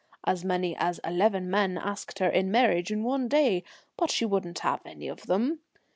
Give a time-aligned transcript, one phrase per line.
[0.23, 3.63] As many as eleven men asked her in marriage in one day,
[3.97, 5.59] but she wouldn't have any of them.